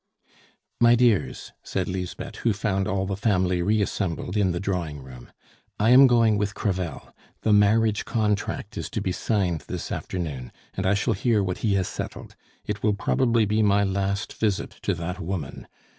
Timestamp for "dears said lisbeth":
0.95-2.37